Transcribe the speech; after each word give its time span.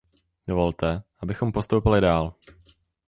Dovolte, 0.47 1.03
abychom 1.19 1.51
postoupili 1.51 2.01
dál. 2.01 2.35